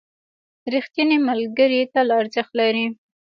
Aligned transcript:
ریښتیني 0.73 1.17
ملګري 1.27 1.81
تل 1.93 2.07
ارزښت 2.19 2.51
لري. 2.59 2.85